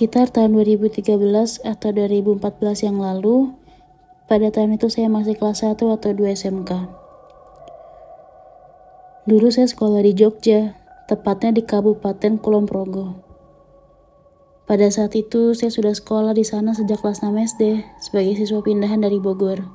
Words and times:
Sekitar 0.00 0.32
tahun 0.32 0.56
2013 0.56 1.60
atau 1.60 1.88
2014 1.92 2.40
yang 2.88 3.04
lalu, 3.04 3.52
pada 4.32 4.48
tahun 4.48 4.80
itu 4.80 4.88
saya 4.88 5.12
masih 5.12 5.36
kelas 5.36 5.60
1 5.60 5.76
atau 5.76 6.10
2 6.16 6.24
SMK. 6.24 6.88
Dulu 9.28 9.52
saya 9.52 9.68
sekolah 9.68 10.00
di 10.00 10.16
Jogja, 10.16 10.72
tepatnya 11.04 11.52
di 11.52 11.68
Kabupaten 11.68 12.40
Kulon 12.40 12.64
Progo. 12.64 13.20
Pada 14.64 14.88
saat 14.88 15.12
itu, 15.20 15.52
saya 15.52 15.68
sudah 15.68 15.92
sekolah 15.92 16.32
di 16.32 16.48
sana 16.48 16.72
sejak 16.72 17.04
kelas 17.04 17.20
6 17.20 17.36
SD 17.36 17.84
sebagai 18.00 18.40
siswa 18.40 18.64
pindahan 18.64 19.04
dari 19.04 19.20
Bogor. 19.20 19.68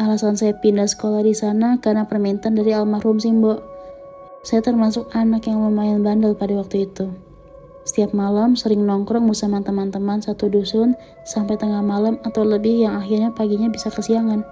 Alasan 0.00 0.40
saya 0.40 0.56
pindah 0.56 0.88
sekolah 0.88 1.20
di 1.20 1.36
sana 1.36 1.76
karena 1.84 2.08
permintaan 2.08 2.56
dari 2.56 2.72
almarhum 2.72 3.20
Simbo. 3.20 3.60
Saya 4.48 4.64
termasuk 4.64 5.12
anak 5.12 5.44
yang 5.44 5.60
lumayan 5.60 6.00
bandel 6.00 6.32
pada 6.32 6.56
waktu 6.56 6.88
itu. 6.88 7.25
Setiap 7.86 8.10
malam 8.10 8.58
sering 8.58 8.82
nongkrong 8.82 9.30
bersama 9.30 9.62
teman-teman 9.62 10.18
satu 10.18 10.50
dusun 10.50 10.98
sampai 11.22 11.54
tengah 11.54 11.86
malam 11.86 12.18
atau 12.26 12.42
lebih 12.42 12.82
yang 12.82 12.98
akhirnya 12.98 13.30
paginya 13.30 13.70
bisa 13.70 13.94
kesiangan. 13.94 14.42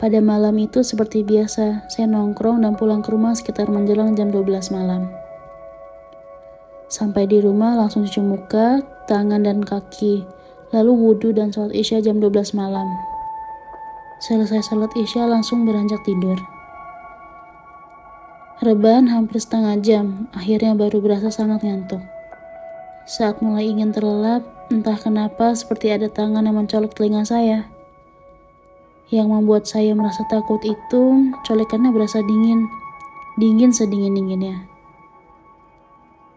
Pada 0.00 0.24
malam 0.24 0.56
itu 0.56 0.80
seperti 0.80 1.20
biasa, 1.20 1.84
saya 1.92 2.08
nongkrong 2.08 2.64
dan 2.64 2.72
pulang 2.80 3.04
ke 3.04 3.12
rumah 3.12 3.36
sekitar 3.36 3.68
menjelang 3.68 4.16
jam 4.16 4.32
12 4.32 4.72
malam. 4.72 5.12
Sampai 6.88 7.28
di 7.28 7.44
rumah 7.44 7.76
langsung 7.76 8.08
cuci 8.08 8.24
muka, 8.24 8.80
tangan 9.04 9.44
dan 9.44 9.60
kaki, 9.60 10.24
lalu 10.72 10.96
wudhu 10.96 11.36
dan 11.36 11.52
sholat 11.52 11.76
isya 11.76 12.00
jam 12.00 12.16
12 12.16 12.56
malam. 12.56 12.88
Selesai 14.24 14.64
sholat 14.64 14.88
isya 14.96 15.28
langsung 15.28 15.68
beranjak 15.68 16.00
tidur. 16.08 16.40
Rebahan 18.60 19.08
hampir 19.08 19.40
setengah 19.40 19.80
jam, 19.80 20.28
akhirnya 20.36 20.76
baru 20.76 21.00
berasa 21.00 21.32
sangat 21.32 21.64
ngantuk. 21.64 22.04
Saat 23.08 23.40
mulai 23.40 23.64
ingin 23.64 23.88
terlelap, 23.88 24.44
entah 24.68 25.00
kenapa 25.00 25.56
seperti 25.56 25.88
ada 25.88 26.12
tangan 26.12 26.44
yang 26.44 26.60
mencolok 26.60 26.92
telinga 26.92 27.24
saya. 27.24 27.72
Yang 29.08 29.28
membuat 29.32 29.64
saya 29.64 29.96
merasa 29.96 30.28
takut 30.28 30.60
itu, 30.60 31.32
colekannya 31.48 31.88
berasa 31.88 32.20
dingin, 32.20 32.68
dingin 33.40 33.72
sedingin-dinginnya. 33.72 34.68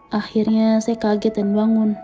Akhirnya 0.07 0.79
saya 0.79 0.95
kaget 0.95 1.43
dan 1.43 1.51
bangun. 1.51 1.99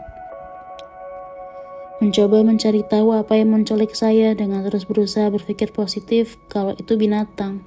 Mencoba 2.03 2.43
mencari 2.43 2.83
tahu 2.83 3.15
apa 3.15 3.39
yang 3.39 3.55
menculik 3.55 3.95
saya 3.95 4.35
dengan 4.35 4.67
terus 4.67 4.83
berusaha 4.83 5.31
berpikir 5.31 5.71
positif 5.71 6.35
kalau 6.51 6.75
itu 6.75 6.99
binatang. 6.99 7.63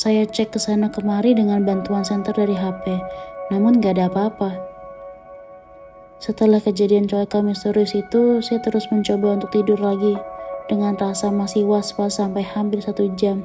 Saya 0.00 0.24
cek 0.24 0.56
ke 0.56 0.58
sana 0.62 0.88
kemari 0.88 1.36
dengan 1.36 1.60
bantuan 1.60 2.08
senter 2.08 2.32
dari 2.32 2.56
HP, 2.56 2.88
namun 3.52 3.84
gak 3.84 4.00
ada 4.00 4.08
apa-apa. 4.08 4.56
Setelah 6.24 6.56
kejadian 6.56 7.04
colekan 7.04 7.44
misterius 7.44 7.92
itu, 7.92 8.40
saya 8.40 8.64
terus 8.64 8.88
mencoba 8.88 9.36
untuk 9.36 9.52
tidur 9.52 9.76
lagi 9.76 10.16
dengan 10.72 10.96
rasa 10.96 11.28
masih 11.28 11.68
was-was 11.68 12.16
sampai 12.16 12.40
hampir 12.40 12.80
satu 12.80 13.12
jam 13.12 13.44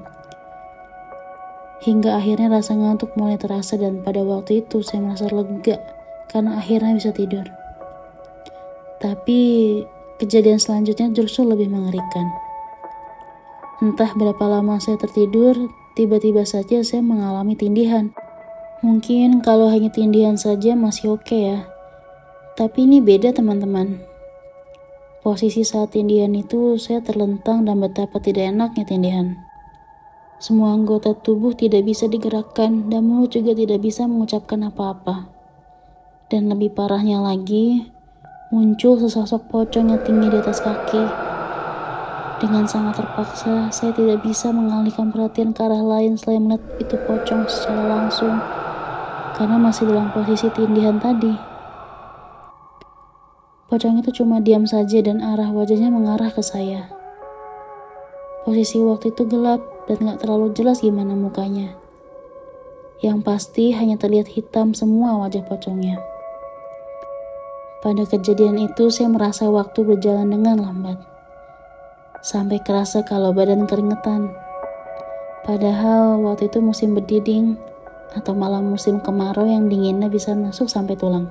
Hingga 1.84 2.16
akhirnya 2.16 2.48
rasa 2.48 2.72
ngantuk 2.72 3.12
mulai 3.20 3.36
terasa 3.36 3.76
dan 3.76 4.00
pada 4.00 4.24
waktu 4.24 4.64
itu 4.64 4.80
saya 4.80 5.04
merasa 5.04 5.28
lega 5.28 5.76
karena 6.32 6.56
akhirnya 6.56 6.96
bisa 6.96 7.12
tidur. 7.12 7.44
Tapi 9.04 9.40
kejadian 10.24 10.58
selanjutnya 10.58 11.12
justru 11.12 11.44
lebih 11.44 11.68
mengerikan. 11.68 12.32
Entah 13.84 14.08
berapa 14.16 14.40
lama 14.48 14.80
saya 14.80 14.96
tertidur, 14.96 15.68
tiba-tiba 15.96 16.44
saja 16.44 16.84
saya 16.84 17.00
mengalami 17.02 17.56
tindihan. 17.56 18.12
Mungkin 18.84 19.42
kalau 19.42 19.72
hanya 19.72 19.90
tindihan 19.90 20.36
saja 20.36 20.76
masih 20.76 21.16
oke 21.16 21.26
okay 21.26 21.42
ya. 21.56 21.60
Tapi 22.60 22.86
ini 22.86 23.00
beda 23.02 23.32
teman-teman. 23.32 24.04
Posisi 25.26 25.66
saat 25.66 25.98
tindihan 25.98 26.30
itu 26.38 26.78
saya 26.78 27.02
terlentang 27.02 27.66
dan 27.66 27.82
betapa 27.82 28.22
tidak 28.22 28.54
enaknya 28.54 28.86
tindihan. 28.86 29.42
Semua 30.38 30.76
anggota 30.76 31.16
tubuh 31.16 31.56
tidak 31.56 31.88
bisa 31.88 32.06
digerakkan 32.06 32.92
dan 32.92 33.08
mulut 33.08 33.34
juga 33.34 33.56
tidak 33.56 33.82
bisa 33.82 34.06
mengucapkan 34.06 34.68
apa-apa. 34.68 35.32
Dan 36.30 36.52
lebih 36.52 36.76
parahnya 36.78 37.24
lagi, 37.24 37.90
muncul 38.54 39.00
sesosok 39.02 39.50
pocong 39.50 39.96
yang 39.96 40.04
tinggi 40.06 40.28
di 40.30 40.38
atas 40.38 40.62
kaki. 40.62 41.35
Dengan 42.46 42.70
sangat 42.70 43.02
terpaksa, 43.02 43.74
saya 43.74 43.90
tidak 43.90 44.22
bisa 44.22 44.54
mengalihkan 44.54 45.10
perhatian 45.10 45.50
ke 45.50 45.66
arah 45.66 45.82
lain 45.82 46.14
selain 46.14 46.46
melihat 46.46 46.62
itu 46.78 46.94
pocong 47.10 47.42
secara 47.50 47.90
langsung, 47.90 48.38
karena 49.34 49.58
masih 49.58 49.90
dalam 49.90 50.14
posisi 50.14 50.46
tindihan 50.54 51.02
tadi. 51.02 51.34
Pocong 53.66 53.98
itu 53.98 54.22
cuma 54.22 54.46
diam 54.46 54.70
saja 54.70 55.02
dan 55.02 55.26
arah 55.26 55.50
wajahnya 55.50 55.90
mengarah 55.90 56.30
ke 56.30 56.46
saya. 56.46 56.86
Posisi 58.46 58.78
waktu 58.78 59.10
itu 59.10 59.26
gelap 59.26 59.66
dan 59.90 60.06
gak 60.06 60.22
terlalu 60.22 60.54
jelas 60.54 60.86
gimana 60.86 61.18
mukanya. 61.18 61.74
Yang 63.02 63.26
pasti 63.26 63.74
hanya 63.74 63.98
terlihat 63.98 64.30
hitam 64.30 64.78
semua 64.78 65.18
wajah 65.18 65.42
pocongnya. 65.50 65.98
Pada 67.82 68.06
kejadian 68.06 68.62
itu 68.62 68.94
saya 68.94 69.10
merasa 69.10 69.50
waktu 69.50 69.82
berjalan 69.82 70.30
dengan 70.30 70.62
lambat. 70.62 71.15
Sampai 72.26 72.58
kerasa 72.58 73.06
kalau 73.06 73.38
badan 73.38 73.70
keringetan. 73.70 74.34
Padahal 75.46 76.18
waktu 76.26 76.50
itu 76.50 76.58
musim 76.58 76.98
berdiding 76.98 77.54
atau 78.18 78.34
malam 78.34 78.66
musim 78.66 78.98
kemarau 78.98 79.46
yang 79.46 79.70
dinginnya 79.70 80.10
bisa 80.10 80.34
masuk 80.34 80.66
sampai 80.66 80.98
tulang. 80.98 81.30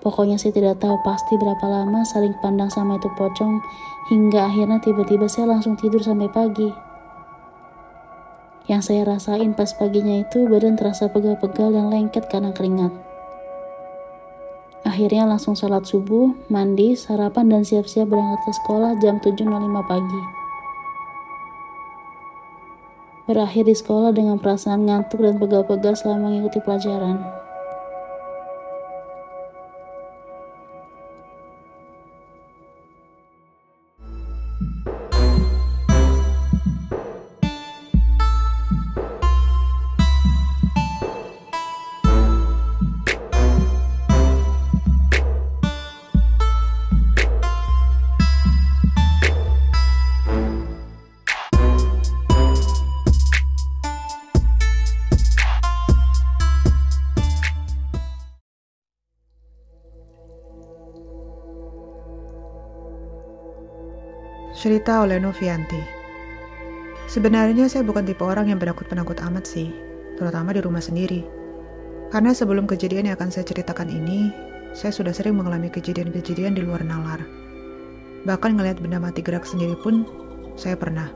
Pokoknya 0.00 0.40
saya 0.40 0.56
tidak 0.56 0.80
tahu 0.80 0.96
pasti 1.04 1.36
berapa 1.36 1.68
lama 1.68 2.00
saling 2.00 2.32
pandang 2.40 2.72
sama 2.72 2.96
itu 2.96 3.12
pocong 3.12 3.60
hingga 4.08 4.48
akhirnya 4.48 4.80
tiba-tiba 4.80 5.28
saya 5.28 5.52
langsung 5.52 5.76
tidur 5.76 6.00
sampai 6.00 6.32
pagi. 6.32 6.72
Yang 8.72 8.88
saya 8.88 9.04
rasain 9.04 9.52
pas 9.52 9.68
paginya 9.76 10.16
itu 10.16 10.48
badan 10.48 10.80
terasa 10.80 11.12
pegal-pegal 11.12 11.76
dan 11.76 11.92
lengket 11.92 12.24
karena 12.32 12.56
keringat. 12.56 13.11
Akhirnya 15.02 15.34
langsung 15.34 15.58
sholat 15.58 15.82
subuh, 15.82 16.30
mandi, 16.46 16.94
sarapan, 16.94 17.50
dan 17.50 17.66
siap-siap 17.66 18.06
berangkat 18.06 18.38
ke 18.46 18.52
sekolah 18.62 18.94
jam 19.02 19.18
7.05 19.18 19.50
pagi. 19.90 20.22
Berakhir 23.26 23.66
di 23.66 23.74
sekolah 23.74 24.14
dengan 24.14 24.38
perasaan 24.38 24.86
ngantuk 24.86 25.26
dan 25.26 25.42
pegal-pegal 25.42 25.98
selama 25.98 26.30
mengikuti 26.30 26.62
pelajaran. 26.62 27.41
Cerita 64.62 65.02
oleh 65.02 65.18
Novianti. 65.18 65.82
Sebenarnya 67.10 67.66
saya 67.66 67.82
bukan 67.82 68.06
tipe 68.06 68.22
orang 68.22 68.46
yang 68.46 68.62
penakut-penakut 68.62 69.18
amat 69.26 69.42
sih, 69.42 69.74
terutama 70.14 70.54
di 70.54 70.62
rumah 70.62 70.78
sendiri. 70.78 71.26
Karena 72.14 72.30
sebelum 72.30 72.70
kejadian 72.70 73.10
yang 73.10 73.18
akan 73.18 73.34
saya 73.34 73.42
ceritakan 73.42 73.90
ini, 73.90 74.30
saya 74.70 74.94
sudah 74.94 75.10
sering 75.10 75.34
mengalami 75.34 75.66
kejadian-kejadian 75.66 76.54
di 76.54 76.62
luar 76.62 76.86
nalar. 76.86 77.26
Bahkan 78.22 78.54
ngelihat 78.54 78.78
benda 78.78 79.02
mati 79.02 79.18
gerak 79.18 79.42
sendiri 79.42 79.74
pun, 79.82 80.06
saya 80.54 80.78
pernah. 80.78 81.10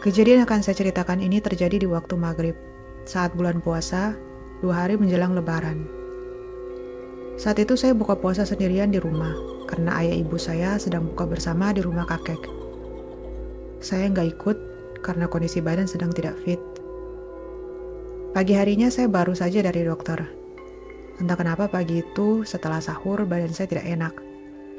Kejadian 0.00 0.40
yang 0.40 0.48
akan 0.48 0.64
saya 0.64 0.80
ceritakan 0.80 1.20
ini 1.20 1.44
terjadi 1.44 1.76
di 1.76 1.88
waktu 1.92 2.16
maghrib, 2.16 2.56
saat 3.04 3.36
bulan 3.36 3.60
puasa, 3.60 4.16
dua 4.64 4.80
hari 4.80 4.96
menjelang 4.96 5.36
lebaran. 5.36 5.84
Saat 7.36 7.60
itu 7.60 7.76
saya 7.76 7.92
buka 7.92 8.16
puasa 8.16 8.48
sendirian 8.48 8.88
di 8.88 8.96
rumah, 8.96 9.57
karena 9.68 10.00
ayah 10.00 10.16
ibu 10.16 10.40
saya 10.40 10.80
sedang 10.80 11.12
buka 11.12 11.28
bersama 11.28 11.76
di 11.76 11.84
rumah 11.84 12.08
kakek. 12.08 12.40
Saya 13.84 14.08
nggak 14.08 14.28
ikut 14.40 14.58
karena 15.04 15.28
kondisi 15.28 15.60
badan 15.60 15.84
sedang 15.84 16.08
tidak 16.10 16.34
fit. 16.42 16.58
Pagi 18.32 18.56
harinya 18.56 18.88
saya 18.88 19.12
baru 19.12 19.36
saja 19.36 19.60
dari 19.60 19.84
dokter. 19.84 20.24
Entah 21.20 21.36
kenapa 21.36 21.68
pagi 21.68 22.00
itu 22.00 22.48
setelah 22.48 22.80
sahur 22.80 23.28
badan 23.28 23.52
saya 23.52 23.68
tidak 23.68 23.86
enak. 23.86 24.14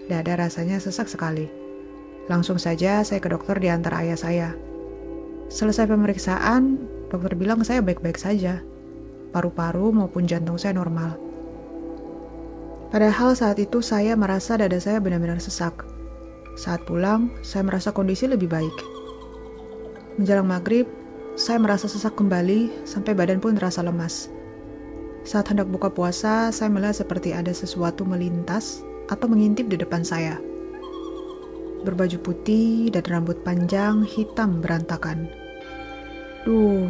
Dada 0.10 0.42
rasanya 0.42 0.82
sesak 0.82 1.06
sekali. 1.06 1.46
Langsung 2.26 2.58
saja 2.58 3.06
saya 3.06 3.22
ke 3.22 3.30
dokter 3.30 3.62
di 3.62 3.70
antar 3.70 3.94
ayah 4.02 4.18
saya. 4.18 4.50
Selesai 5.50 5.86
pemeriksaan, 5.86 6.82
dokter 7.14 7.38
bilang 7.38 7.62
saya 7.62 7.86
baik-baik 7.86 8.18
saja. 8.18 8.62
Paru-paru 9.30 9.94
maupun 9.94 10.26
jantung 10.26 10.58
saya 10.58 10.74
normal. 10.74 11.29
Padahal 12.90 13.38
saat 13.38 13.62
itu 13.62 13.86
saya 13.86 14.18
merasa 14.18 14.58
dada 14.58 14.82
saya 14.82 14.98
benar-benar 14.98 15.38
sesak. 15.38 15.86
Saat 16.58 16.90
pulang, 16.90 17.30
saya 17.46 17.62
merasa 17.62 17.94
kondisi 17.94 18.26
lebih 18.26 18.50
baik. 18.50 18.74
Menjelang 20.18 20.50
maghrib, 20.50 20.90
saya 21.38 21.62
merasa 21.62 21.86
sesak 21.86 22.18
kembali 22.18 22.84
sampai 22.90 23.14
badan 23.14 23.38
pun 23.38 23.54
terasa 23.54 23.86
lemas. 23.86 24.34
Saat 25.22 25.54
hendak 25.54 25.70
buka 25.70 25.94
puasa, 25.94 26.50
saya 26.50 26.74
melihat 26.74 27.06
seperti 27.06 27.30
ada 27.30 27.54
sesuatu 27.54 28.10
melintas 28.10 28.82
atau 29.14 29.30
mengintip 29.30 29.70
di 29.70 29.78
depan 29.78 30.02
saya. 30.02 30.42
Berbaju 31.86 32.18
putih 32.26 32.90
dan 32.90 33.06
rambut 33.06 33.38
panjang 33.46 34.02
hitam 34.02 34.66
berantakan. 34.66 35.30
Duh, 36.44 36.90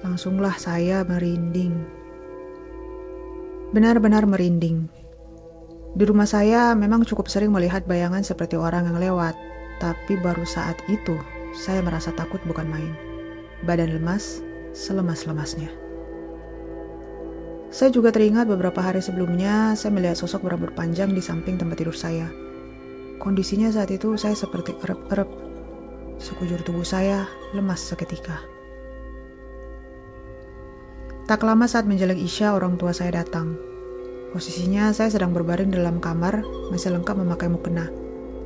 langsunglah 0.00 0.56
saya 0.56 1.04
merinding. 1.04 1.76
Benar-benar 3.76 4.24
merinding. 4.24 5.03
Di 5.94 6.02
rumah 6.02 6.26
saya 6.26 6.74
memang 6.74 7.06
cukup 7.06 7.30
sering 7.30 7.54
melihat 7.54 7.86
bayangan 7.86 8.26
seperti 8.26 8.58
orang 8.58 8.90
yang 8.90 8.98
lewat, 8.98 9.38
tapi 9.78 10.18
baru 10.18 10.42
saat 10.42 10.74
itu 10.90 11.14
saya 11.54 11.86
merasa 11.86 12.10
takut 12.18 12.42
bukan 12.50 12.66
main. 12.66 12.98
Badan 13.62 13.94
lemas, 13.94 14.42
selemas-lemasnya. 14.74 15.70
Saya 17.70 17.94
juga 17.94 18.10
teringat 18.10 18.50
beberapa 18.50 18.82
hari 18.82 18.98
sebelumnya 18.98 19.78
saya 19.78 19.94
melihat 19.94 20.18
sosok 20.18 20.42
berambut 20.46 20.74
panjang 20.74 21.14
di 21.14 21.22
samping 21.22 21.58
tempat 21.58 21.78
tidur 21.78 21.94
saya. 21.94 22.26
Kondisinya 23.22 23.70
saat 23.70 23.94
itu 23.94 24.18
saya 24.18 24.34
seperti 24.34 24.74
erep-erep. 24.82 25.30
Sekujur 26.18 26.58
tubuh 26.66 26.86
saya 26.86 27.26
lemas 27.54 27.82
seketika. 27.82 28.42
Tak 31.30 31.40
lama 31.46 31.70
saat 31.70 31.86
menjelang 31.86 32.18
Isya, 32.18 32.52
orang 32.54 32.78
tua 32.78 32.90
saya 32.90 33.22
datang. 33.22 33.73
Posisinya 34.34 34.90
saya 34.90 35.14
sedang 35.14 35.30
berbaring 35.30 35.70
dalam 35.70 36.02
kamar, 36.02 36.42
masih 36.74 36.90
lengkap 36.90 37.22
memakai 37.22 37.46
mukena, 37.46 37.86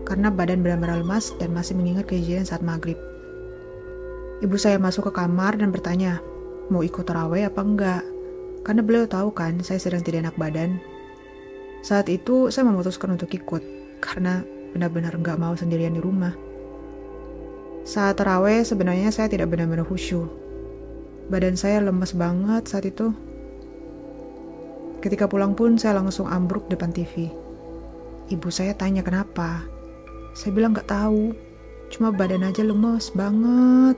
karena 0.05 0.29
badan 0.29 0.61
benar-benar 0.61 1.01
lemas 1.01 1.33
dan 1.41 1.57
masih 1.57 1.81
mengingat 1.81 2.05
kejadian 2.05 2.45
saat 2.45 2.61
maghrib. 2.61 3.01
Ibu 4.45 4.53
saya 4.61 4.77
masuk 4.77 5.09
ke 5.09 5.13
kamar 5.17 5.57
dan 5.57 5.73
bertanya, 5.73 6.21
mau 6.69 6.85
ikut 6.85 7.09
terawih 7.09 7.49
apa 7.49 7.65
enggak? 7.65 8.03
Karena 8.69 8.85
beliau 8.85 9.09
tahu 9.09 9.33
kan 9.33 9.65
saya 9.65 9.81
sedang 9.81 10.05
tidak 10.05 10.29
enak 10.29 10.37
badan. 10.37 10.77
Saat 11.81 12.13
itu 12.13 12.53
saya 12.53 12.69
memutuskan 12.69 13.17
untuk 13.17 13.33
ikut, 13.33 13.65
karena 14.05 14.45
benar-benar 14.77 15.17
enggak 15.17 15.41
mau 15.41 15.57
sendirian 15.57 15.97
di 15.97 16.05
rumah. 16.05 16.37
Saat 17.89 18.21
terawih 18.21 18.61
sebenarnya 18.61 19.09
saya 19.09 19.33
tidak 19.33 19.49
benar-benar 19.49 19.89
khusyuk. 19.89 20.29
Badan 21.33 21.57
saya 21.57 21.81
lemas 21.81 22.13
banget 22.13 22.69
saat 22.69 22.85
itu 22.85 23.17
Ketika 24.99 25.31
pulang 25.31 25.55
pun 25.55 25.79
saya 25.79 26.03
langsung 26.03 26.27
ambruk 26.27 26.67
depan 26.67 26.91
TV. 26.91 27.31
Ibu 28.35 28.51
saya 28.51 28.75
tanya 28.75 29.07
kenapa. 29.07 29.63
Saya 30.35 30.51
bilang 30.51 30.75
gak 30.75 30.91
tahu, 30.91 31.33
cuma 31.95 32.11
badan 32.11 32.43
aja 32.43 32.67
lemes 32.67 33.15
banget. 33.15 33.95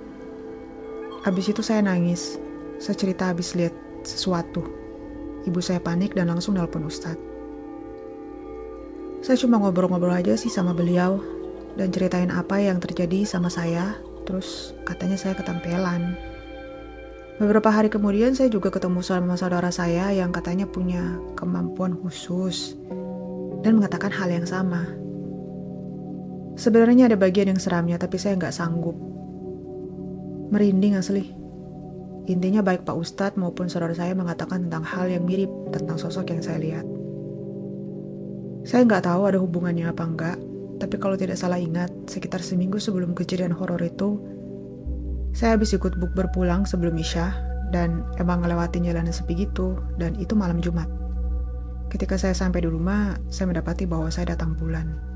Habis 1.24 1.52
itu 1.52 1.64
saya 1.64 1.80
nangis. 1.80 2.36
Saya 2.76 2.96
cerita 3.00 3.32
habis 3.32 3.56
lihat 3.56 3.72
sesuatu. 4.04 4.60
Ibu 5.48 5.60
saya 5.64 5.80
panik 5.80 6.12
dan 6.12 6.28
langsung 6.28 6.60
nelpon 6.60 6.84
Ustadz. 6.84 7.20
Saya 9.20 9.36
cuma 9.40 9.60
ngobrol-ngobrol 9.60 10.16
aja 10.16 10.36
sih 10.36 10.48
sama 10.52 10.72
beliau 10.72 11.20
dan 11.76 11.92
ceritain 11.92 12.32
apa 12.32 12.60
yang 12.60 12.76
terjadi 12.76 13.24
sama 13.24 13.48
saya. 13.48 13.96
Terus 14.28 14.76
katanya 14.84 15.16
saya 15.16 15.32
ketempelan. 15.36 16.16
Beberapa 17.40 17.72
hari 17.72 17.88
kemudian 17.88 18.36
saya 18.36 18.52
juga 18.52 18.68
ketemu 18.68 19.00
sama 19.00 19.32
saudara 19.32 19.72
saya 19.72 20.12
yang 20.12 20.28
katanya 20.28 20.68
punya 20.68 21.16
kemampuan 21.40 21.96
khusus 21.96 22.76
dan 23.64 23.80
mengatakan 23.80 24.12
hal 24.12 24.28
yang 24.28 24.44
sama. 24.44 24.84
Sebenarnya 26.60 27.08
ada 27.08 27.16
bagian 27.16 27.48
yang 27.48 27.56
seramnya 27.56 27.96
tapi 27.96 28.20
saya 28.20 28.36
nggak 28.36 28.52
sanggup. 28.52 28.92
Merinding 30.52 31.00
asli. 31.00 31.32
Intinya 32.28 32.60
baik 32.60 32.84
Pak 32.84 33.00
Ustadz 33.00 33.40
maupun 33.40 33.72
saudara 33.72 33.96
saya 33.96 34.12
mengatakan 34.12 34.68
tentang 34.68 34.84
hal 34.84 35.08
yang 35.08 35.24
mirip 35.24 35.48
tentang 35.72 35.96
sosok 35.96 36.36
yang 36.36 36.44
saya 36.44 36.60
lihat. 36.60 36.84
Saya 38.68 38.84
nggak 38.84 39.08
tahu 39.08 39.32
ada 39.32 39.40
hubungannya 39.40 39.88
apa 39.88 40.04
enggak, 40.04 40.36
tapi 40.76 41.00
kalau 41.00 41.16
tidak 41.16 41.40
salah 41.40 41.56
ingat, 41.56 41.88
sekitar 42.04 42.44
seminggu 42.44 42.76
sebelum 42.76 43.16
kejadian 43.16 43.56
horor 43.56 43.80
itu, 43.80 44.20
saya 45.30 45.54
habis 45.54 45.74
ikut 45.74 45.96
buk 45.98 46.12
berpulang 46.14 46.66
sebelum 46.66 46.98
Isya 46.98 47.30
dan 47.70 48.02
emang 48.18 48.42
ngelewatin 48.42 48.82
jalan 48.82 49.06
sepi 49.10 49.46
gitu 49.46 49.78
dan 49.96 50.18
itu 50.18 50.34
malam 50.34 50.58
Jumat. 50.58 50.90
Ketika 51.90 52.14
saya 52.14 52.34
sampai 52.34 52.62
di 52.62 52.70
rumah, 52.70 53.18
saya 53.30 53.50
mendapati 53.50 53.82
bahwa 53.82 54.10
saya 54.14 54.34
datang 54.34 54.54
bulan. 54.54 55.09